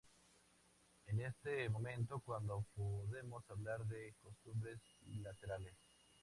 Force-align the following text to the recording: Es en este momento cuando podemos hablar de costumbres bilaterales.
Es 1.05 1.13
en 1.13 1.19
este 1.21 1.69
momento 1.69 2.19
cuando 2.25 2.65
podemos 2.75 3.47
hablar 3.51 3.85
de 3.85 4.15
costumbres 4.19 4.79
bilaterales. 5.01 5.75